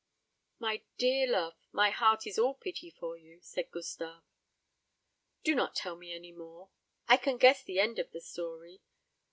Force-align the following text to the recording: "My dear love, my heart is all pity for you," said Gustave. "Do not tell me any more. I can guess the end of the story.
"My 0.57 0.81
dear 0.97 1.27
love, 1.27 1.53
my 1.71 1.91
heart 1.91 2.25
is 2.25 2.39
all 2.39 2.55
pity 2.55 2.89
for 2.89 3.15
you," 3.19 3.39
said 3.43 3.69
Gustave. 3.69 4.23
"Do 5.43 5.53
not 5.53 5.75
tell 5.75 5.95
me 5.95 6.11
any 6.11 6.31
more. 6.31 6.69
I 7.07 7.17
can 7.17 7.37
guess 7.37 7.63
the 7.63 7.79
end 7.79 7.99
of 7.99 8.09
the 8.09 8.19
story. 8.19 8.81